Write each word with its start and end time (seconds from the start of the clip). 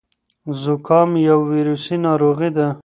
زکام 0.61 1.09
یو 1.27 1.39
ویروسي 1.51 1.95
ناروغي 2.05 2.49
ده. 2.57 2.67